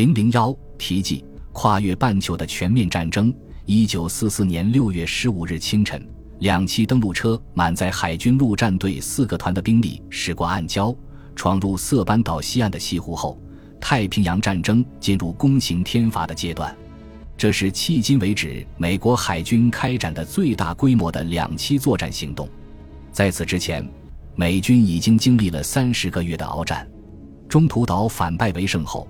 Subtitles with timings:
[0.00, 1.22] 零零幺题记：
[1.52, 3.30] 跨越半球的全面战争。
[3.66, 6.02] 一九四四年六月十五日清晨，
[6.38, 10.96] 两栖登陆车满载海军陆战队四个团的兵力驶过暗礁，
[11.36, 13.38] 闯入色班岛西岸的西湖后，
[13.78, 16.74] 太平洋战争进入攻行天罚的阶段。
[17.36, 22.48] 这是迄今为止美国海军开展的最大规模的两栖作战行动。
[23.12, 23.86] 在此之前，
[24.34, 26.88] 美军已经经历了三十个月的鏖战。
[27.50, 29.06] 中途岛反败为胜后。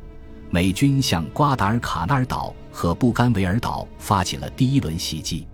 [0.53, 5.47] 美军向瓜达尔卡纳尔岛和布干维尔岛发起了第一轮袭击。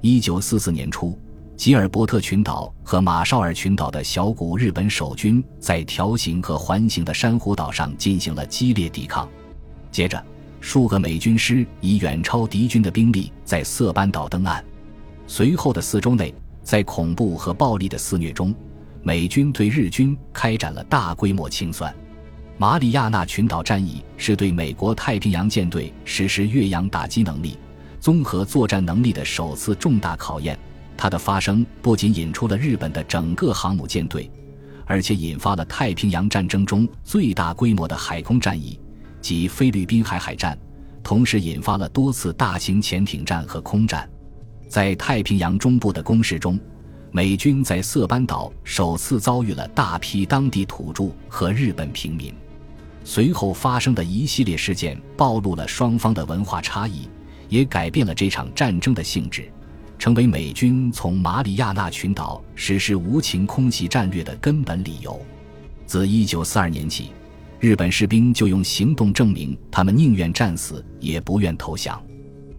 [0.00, 1.18] 一九四四年初，
[1.56, 9.28] 吉尔伯特群岛和马绍尔群岛的小股日本守军在条形和环形的珊瑚岛上进行了激烈抵抗。
[9.90, 10.24] 接着，
[10.60, 14.64] 数个美军师以远超敌军的兵力在色班岛登岸。
[15.26, 16.32] 随后的四周内，
[16.62, 18.54] 在恐怖和暴力的肆虐中，
[19.02, 21.92] 美军对日军开展了大规模清算。
[22.58, 27.58] 马里亚纳群岛战役是对美国太平洋舰队实施越洋打击能力、
[28.00, 30.58] 综合作战能力的首次重大考验。
[30.96, 34.30] 它的发生不仅引出了日本的整个航母舰队，
[34.86, 38.80] 而且引发了太平洋战争中最大规模的海空战役，
[39.20, 40.58] 即菲律宾海海战，
[41.02, 44.08] 同时引发了多次大型潜艇战和空战。
[44.66, 46.58] 在太平洋中部的攻势中，
[47.12, 52.34] 美军在色班岛首次遭遇了大批当地土著和日本平民。
[53.06, 57.08] 随后发生的一系列事件暴露了双方的文化差异，
[57.48, 59.48] 也改变了这场战争的性质，
[59.96, 65.24] 成为美军从马里亚纳群岛实施无情空袭战略的根本理由。
[65.86, 67.12] 自1942年起，
[67.60, 72.02] 日本士兵就用行动证明他们宁愿战死也不愿投降。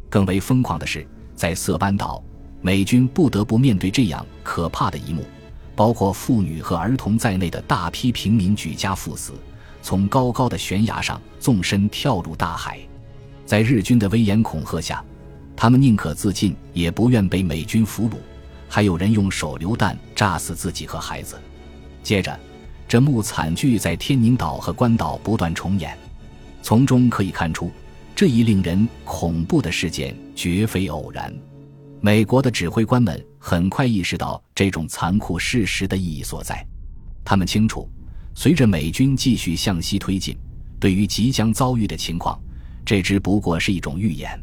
[0.09, 2.23] 更为疯狂的是，在色班岛，
[2.61, 5.25] 美军不得不面对这样可怕的一幕：
[5.75, 9.33] 包括妇女和儿童在内的大批平民举家赴死。
[9.87, 12.77] 从高高的悬崖上纵身跳入大海，
[13.45, 15.01] 在日军的威严恐吓下，
[15.55, 18.15] 他们宁可自尽，也不愿被美军俘虏。
[18.67, 21.39] 还有人用手榴弹炸死自己和孩子。
[22.03, 22.37] 接着，
[22.85, 25.97] 这幕惨剧在天宁岛和关岛不断重演。
[26.61, 27.71] 从中可以看出，
[28.13, 31.33] 这一令人恐怖的事件绝非偶然。
[32.01, 36.61] 美国的指挥官们很快意识到这种残酷事实的意义所在，
[37.23, 37.89] 他们清楚。
[38.39, 40.37] 随着美军继续向西推进，
[40.79, 42.39] 对于即将遭遇的情况，
[42.85, 44.39] 这只不过是一种预言。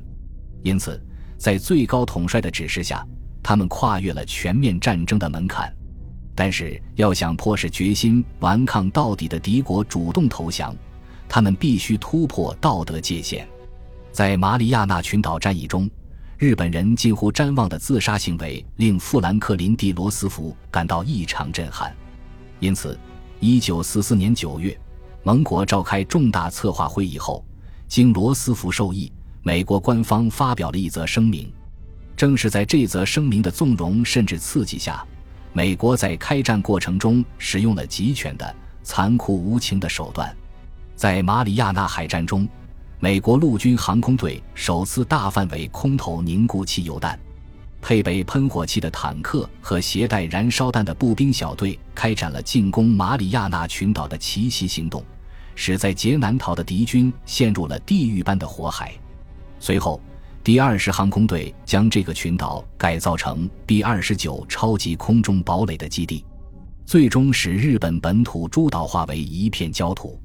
[0.65, 1.00] 因此，
[1.38, 3.06] 在最高统帅的指示下，
[3.41, 5.72] 他们跨越了全面战争的门槛。
[6.34, 10.75] 但是，要想迫使决心顽抗到底的敌国主动投降，
[11.28, 13.47] 他们必须突破道德界限。
[14.10, 15.88] 在马里亚纳群岛战役中，
[16.37, 21.94] 日本人近乎瞻望的自杀行为令富兰克林·蒂罗斯福感到异常震撼。
[22.59, 22.99] 因此。
[23.47, 24.75] 一九四四年九月，
[25.22, 27.44] 盟国召开重大策划会议后，
[27.87, 29.12] 经罗斯福授意，
[29.43, 31.53] 美国官方发表了一则声明。
[32.16, 35.06] 正是在这则声明的纵容甚至刺激下，
[35.53, 40.34] 美国在开战过程中使用了极权的、残酷无情的手段。
[40.97, 42.49] 在马里亚纳海战中，
[42.99, 47.21] 美国陆军航空队首次大范围空投凝固汽油弹。
[47.84, 55.05] 配备喷火器的坦克和携带燃烧弹的步兵小队开展了进攻马里亚纳群岛的奇袭行动，
[55.55, 58.95] 使在劫难逃的敌军陷入了地狱般的火海。
[59.61, 60.00] 随后，
[60.43, 66.25] 第二十航空队将这个群岛改造成 B 二十九超级空中堡垒的基地，
[66.87, 70.19] 最终使日本本土诸岛化为一片焦土。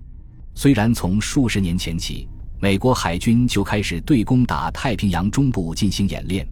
[0.56, 2.26] 虽然从数十年前起，
[2.62, 6.48] 美国海军就开始对攻打太平洋中部进行演练。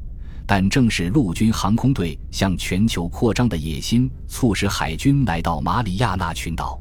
[0.48, 6.80] 但正是陆军航空队向全球扩张的野心，促使海军来到马里亚纳群岛。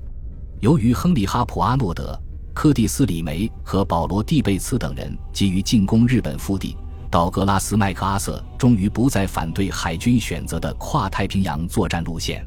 [0.60, 2.16] 由于亨利·哈普·阿诺德、
[2.54, 6.76] 柯蒂斯·李梅和保罗·蒂贝茨等人急于进攻日本腹地，
[7.10, 12.46] 道格拉斯·麦克阿瑟终于不再反对海军选择的跨太平洋作战路线。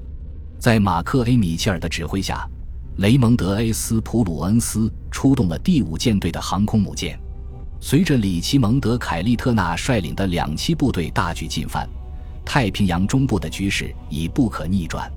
[0.57, 2.49] 在马克 ·A· 米切尔的指挥下，
[2.97, 7.19] 雷蒙德 ·A· 斯普鲁恩斯出动了第五舰队的航空母舰。
[7.81, 11.87] 随着里奇蒙德·凯利特纳率领的两栖部队大举进犯，
[12.43, 15.09] 太平洋中部的局势已不可逆转。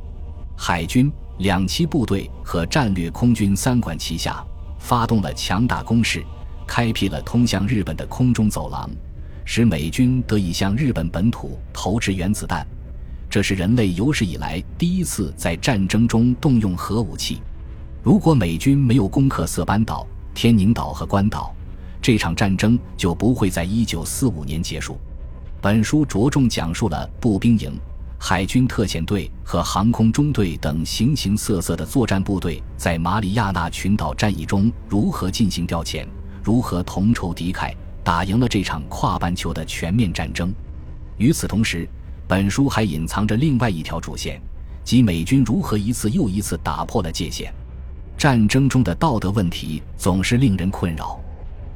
[0.56, 4.44] 海军、两栖部队和战略空军三管齐下，
[4.78, 6.24] 发动了强大攻势，
[6.64, 8.88] 开辟了通向日本的空中走廊，
[9.44, 12.64] 使美军得以向日本本土投掷原子弹。
[13.28, 17.42] 这是人类有史以来第一次在战争中动用核武器。
[18.04, 21.52] 如果美军没有攻克色班岛、天宁岛和关岛，
[22.02, 24.98] 这场战争就不会在一九四五年结束。
[25.60, 27.78] 本书着重讲述了步兵营、
[28.18, 36.04] 海军特遣队和航空中队等形形色色的作战部队在马里亚纳群岛战役中如何进行调遣，
[36.42, 37.72] 如何同仇敌忾，
[38.02, 40.52] 打赢了这场跨半球的全面战争。
[41.18, 41.88] 与此同时，
[42.26, 44.42] 本书还隐藏着另外一条主线，
[44.82, 47.54] 即美军如何一次又一次打破了界限。
[48.18, 51.21] 战争中的道德问题总是令人困扰。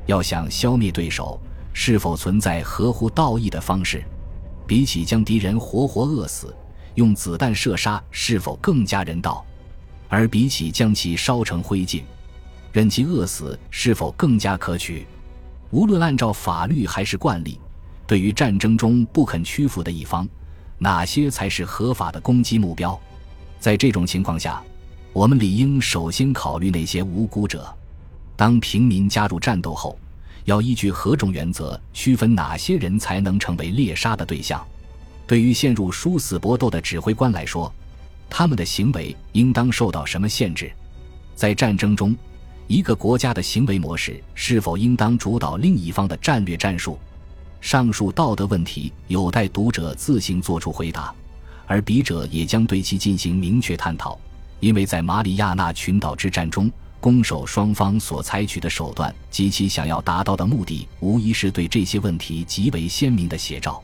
[0.06, 1.41] 要想消灭对手，
[1.73, 4.03] 是否存在合乎道义的方式？
[4.67, 6.55] 比起将敌人活活饿死，
[6.94, 9.44] 用子弹射杀是否更加人道？
[10.08, 12.03] 而比起将其烧成灰烬，
[12.73, 15.06] 任其饿死是否更加可取？
[15.70, 17.61] 无论按照法律还是惯例，
[18.06, 20.29] 对于战争中不肯屈服的一方，
[20.79, 22.99] 哪些才是合法的攻击目标？
[23.59, 24.62] 在这种情况下，
[25.12, 27.67] 我们理应首先考虑那些无辜者。
[28.37, 29.99] 当平民加入战斗后，
[30.44, 34.65] 要依据何种原则区分哪些人才能成为猎杀的对象？
[35.27, 37.73] 对于陷入殊死搏斗的指挥官来说，
[38.29, 40.71] 他们的行为应当受到什么限制？
[41.35, 42.15] 在战争中，
[42.67, 46.99] 一个国家的行为模式是否应当主导另一方的战略战术？
[47.61, 51.12] 上述道德问题有待读者自行作出回答，
[51.67, 54.19] 而笔者也将对其进行明确探讨。
[54.61, 56.71] 因为在马里亚纳群岛之战中，
[57.06, 63.81] 攻守双方所采取的手段及其想要达到的目的，无疑是对这些问题极为鲜明的写照。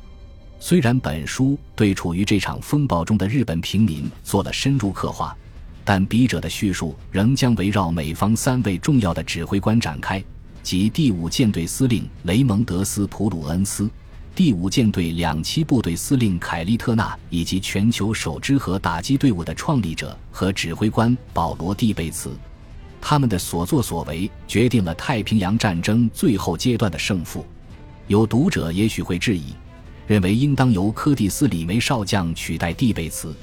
[0.58, 5.36] 虽然本书对处于这场风暴中的日本平民做了深入刻画，
[5.84, 10.20] 但笔者的叙述仍将围绕美方三位重要的指挥官展开，
[10.64, 13.88] 即第五舰队司令雷蒙德斯·普鲁恩斯、
[14.34, 22.36] 第五舰队两栖部队司令凯利特纳，以及全球首支核打击队伍的创立者和指挥官保罗·蒂贝茨。
[23.02, 27.44] 他们的所作所为决定了太平洋战争最后阶段的胜负。
[28.06, 29.52] 有读者也许会质疑。
[30.06, 33.34] 认为应当由柯蒂斯·李梅少将取代蒂贝茨，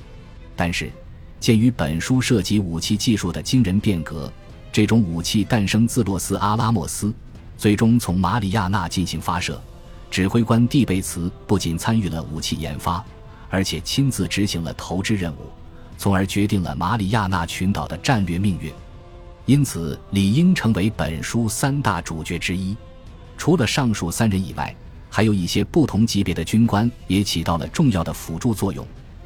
[0.56, 0.92] 但是，
[1.40, 4.32] 鉴于本书涉及武器技术的惊人变革，
[4.72, 7.14] 这种武器诞生自洛斯阿拉莫斯，
[7.58, 9.60] 最终从马里亚纳进行发射。
[10.12, 13.04] 指挥官蒂贝茨不仅参与了武器研发，
[13.50, 15.50] 而且亲自执行了投掷任务，
[15.98, 18.72] 从而决定了马里亚纳群岛的战略命运。
[19.50, 22.78] 因此，理应成为本书三大主角之一。
[23.36, 24.76] 除了上述三人以外。
[25.12, 28.86] 还有一些不同级别的军官也起到了重要的辅助作用，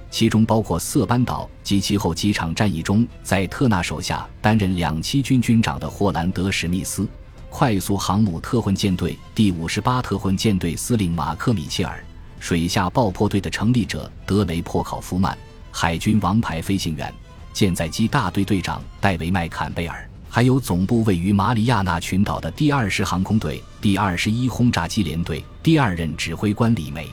[0.09, 7.05] 其中包括色班岛及其后几场战役中在特纳手下担任两栖军军长的霍兰德·史密斯，
[7.49, 12.01] 快速航母特混舰队第五十八特混舰队司令马克·米切尔，
[12.39, 15.37] 水下爆破队的成立者德雷·珀考夫曼，
[15.69, 17.13] 海军王牌飞行员
[17.51, 20.09] 舰载机大队队长戴维·麦坎贝尔。
[20.35, 27.07] 还有总部位于马里亚纳群岛的第二十航空队第二十一轰炸机联队第二任指挥官李梅，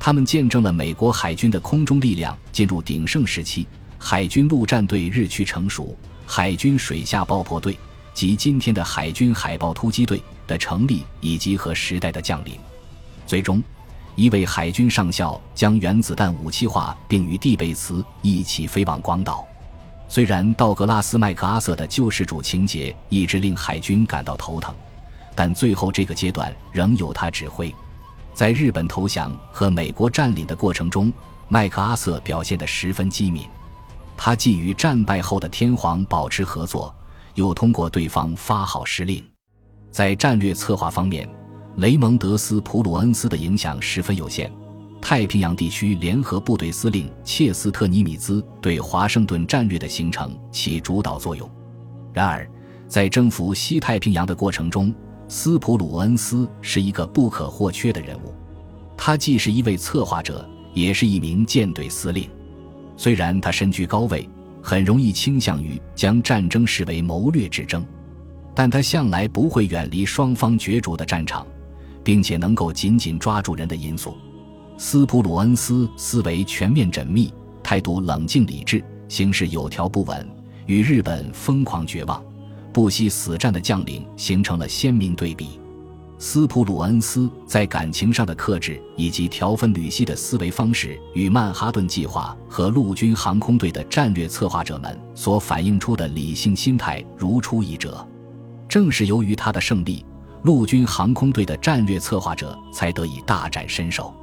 [0.00, 3.66] 他们见证了美国海军的空中力量进入鼎盛时期，
[3.98, 5.94] 海军陆战队日趋成熟，
[6.24, 7.78] 海军水下爆破队
[8.14, 12.54] 及今天的海军海豹突击队的成立以及和时代的降临。
[13.26, 13.62] 最终，
[14.14, 19.46] 一位海军上校将原子弹武器化，并与蒂贝茨一起飞往广岛。
[20.08, 24.74] 虽然道格拉斯·麦克阿瑟的救世主情节一直令海军感到头疼，
[25.34, 27.74] 但最后这个阶段仍由他指挥。
[28.32, 31.12] 在日本投降和美国占领的过程中，
[31.48, 33.46] 麦克阿瑟表现得十分机敏。
[34.16, 36.94] 他既与战败后的天皇保持合作，
[37.34, 39.22] 又通过对方发号施令。
[39.90, 41.28] 在战略策划方面，
[41.76, 44.50] 雷蒙德斯·普鲁恩斯的影响十分有限。
[45.08, 51.48] 太平洋地区联合部队司令切斯特尼米兹对华盛顿战略的形成起主导作用。
[52.12, 52.44] 然而，
[52.88, 54.92] 在征服西太平洋的过程中，
[55.28, 58.34] 斯普鲁恩斯是一个不可或缺的人物。
[58.96, 60.44] 他既是一位策划者，
[60.74, 62.28] 也是一名舰队司令。
[62.96, 64.28] 虽然他身居高位，
[64.60, 67.86] 很容易倾向于将战争视为谋略之争，
[68.56, 71.46] 但他向来不会远离双方角逐的战场，
[72.02, 74.16] 并且能够紧紧抓住人的因素。
[74.78, 80.28] 斯普鲁恩斯思维全面缜密，态度冷静理智，行事有条不紊，
[80.66, 82.22] 与日本疯狂绝望、
[82.74, 85.58] 不惜死战的将领形成了鲜明对比。
[86.18, 98.06] 斯普鲁恩斯在感情上的克制以及条分缕析的思维方式，与曼哈顿计划和陆军航空队的战略策划者们所反映出的理性心态如出一辙。
[98.68, 100.04] 正是由于他的胜利，
[100.42, 104.14] 陆军航空队的战略策划者才得以大展身手。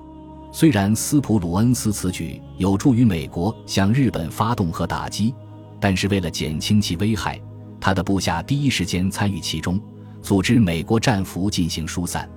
[0.56, 5.34] 虽然斯普鲁恩斯此举有助于美国向日本发动核打击，
[5.80, 7.42] 但是为了减轻其危害，
[7.82, 9.82] 他的部下第一时间参与其中，
[10.22, 12.30] 组织美国战俘进行疏散。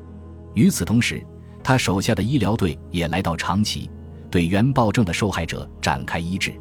[0.55, 1.23] 与此同时，
[1.63, 3.91] 他手下的医疗队也来到长崎，
[4.31, 6.55] 对原爆症的受害者展开医治。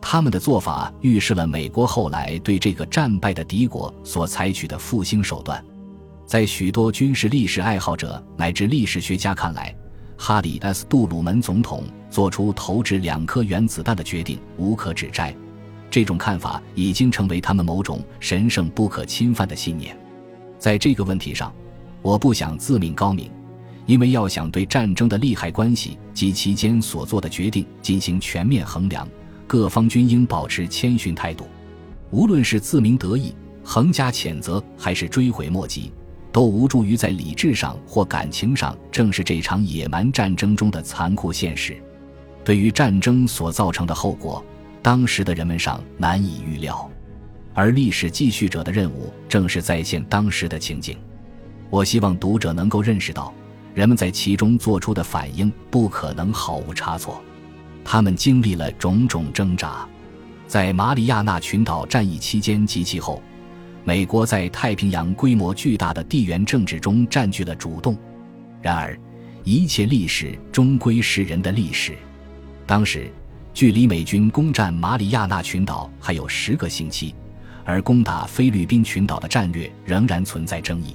[0.00, 5.64] 他们的做法预示了美国后来对这个战败的敌国所采取的复兴手段。
[6.26, 9.72] 在许多军事历史爱好者乃至历史学家看来，
[10.20, 15.34] 哈里 ·S· 杜鲁门总统做出投掷两颗原子弹的决定无可指摘。
[15.88, 19.96] 这种看法已经成为他们某种神圣不可侵犯的信念。
[20.58, 21.54] 在这个问题上，
[22.02, 23.30] 我不想自命高明，
[23.86, 29.08] 因为要想对战争的利害关系及其间所做的决定进行全面衡量，
[29.46, 31.46] 各方均应保持谦逊态度。
[32.10, 33.32] 无论是自鸣得意、
[33.62, 35.92] 横加谴责，还是追悔莫及，
[36.32, 41.76] 都无助于在理智上或感情上正视这场野蛮战争中的残酷现实。
[42.44, 44.44] 对于战争所造成的后果。
[44.80, 46.88] 当时的人们尚难以预料，
[47.52, 50.96] 而历史继续者的任务正是再现当时的情景。
[51.68, 53.34] 我希望读者能够认识到，
[53.74, 57.20] 人们在其中做出的反应不可能毫无差错。
[57.84, 59.86] 他们经历了种种挣扎，
[60.46, 63.20] 在马里亚纳群岛战役期间及其后，
[63.88, 67.96] 美国在太平洋规模巨大的地缘政治中占据了主动。
[68.60, 68.94] 然而，
[69.44, 71.96] 一切历史终归是人的历史。
[72.66, 73.10] 当时。
[73.54, 77.12] 距离美军攻占马里亚纳群岛还有十个星期，
[77.64, 80.94] 而攻打菲律宾群岛的战略仍然存在争议。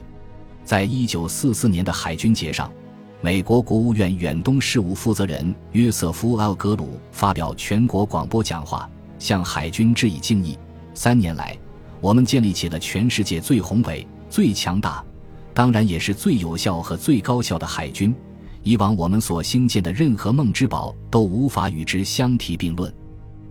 [0.63, 2.71] 在一九四四年的海军节上，
[3.19, 10.57] 美国国务院远东事务负责人约瑟夫·奥格鲁发表全国广播讲话，向海军致以敬意。
[10.93, 11.57] 三年来，
[12.03, 15.01] 我们建立起了全世界最宏伟、最强大，
[15.53, 18.13] 当然也是最有效和最高效的海军。
[18.61, 22.93] 以往我们所兴建的任何梦之堡都无法与之相提并论。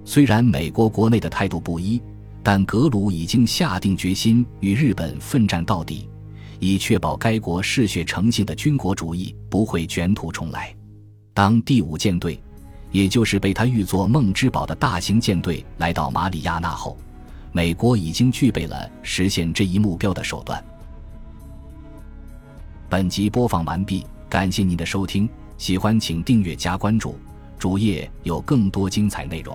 [0.04, 1.98] 虽然美国国内的态度不一，
[2.42, 6.06] 但格鲁已经下定决心与日本奋战到底，
[6.60, 10.74] 以确保该国嗜血成性的军国主义不会卷土重来。
[11.32, 12.38] 当第五舰队，
[12.90, 16.98] 也就是被他誉作“梦之堡”的大型舰队来到马里亚纳后，
[17.52, 20.62] 美国已经具备了实现这一目标的手段。
[22.88, 24.04] 本集播放完毕。
[24.28, 25.28] 感谢您的收听，
[25.58, 27.18] 喜欢请订阅加关注，
[27.58, 29.54] 主页有更多精彩内容。